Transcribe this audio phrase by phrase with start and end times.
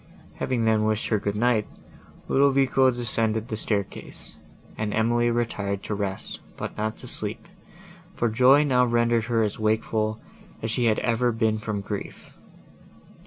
[0.39, 1.67] Having then wished her good night,
[2.27, 4.33] Ludovico descended the staircase,
[4.75, 7.47] and Emily retired to rest, but not to sleep,
[8.15, 10.19] for joy now rendered her as wakeful,
[10.63, 12.35] as she had ever been from grief.